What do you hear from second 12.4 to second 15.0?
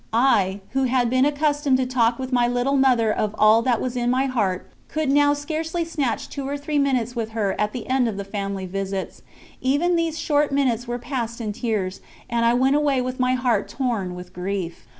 I went away with my heart torn with grief.